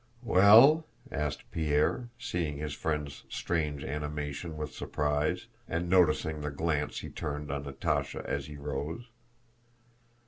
[0.23, 7.09] "Well?" asked Pierre, seeing his friend's strange animation with surprise, and noticing the glance he
[7.11, 9.03] turned on Natásha as he rose.